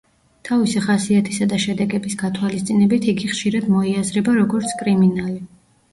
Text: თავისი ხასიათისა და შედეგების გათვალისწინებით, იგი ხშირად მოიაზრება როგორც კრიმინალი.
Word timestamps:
თავისი 0.47 0.79
ხასიათისა 0.85 1.47
და 1.51 1.59
შედეგების 1.65 2.17
გათვალისწინებით, 2.23 3.07
იგი 3.15 3.29
ხშირად 3.35 3.69
მოიაზრება 3.77 4.35
როგორც 4.43 4.75
კრიმინალი. 4.81 5.39